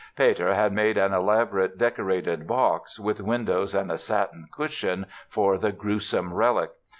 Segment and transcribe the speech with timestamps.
[0.17, 5.71] Peter had made an elaborately decorated box (with windows and a satin cushion) for the
[5.71, 6.71] gruesome relic.